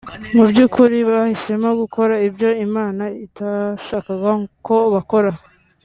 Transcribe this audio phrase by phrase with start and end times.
[0.35, 4.31] Mu by’ukuri bahisemo gukora ibyo Imana itashakaga
[4.67, 5.31] ko bakora